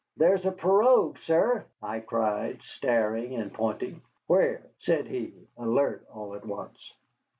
"There's 0.17 0.45
a 0.47 0.51
pirogue, 0.51 1.19
sir," 1.19 1.63
I 1.79 1.99
cried, 1.99 2.63
staring 2.63 3.35
and 3.35 3.53
pointing. 3.53 4.01
"Where?" 4.25 4.63
said 4.79 5.05
he, 5.05 5.31
alert 5.57 6.03
all 6.11 6.33
at 6.33 6.43
once. 6.43 6.91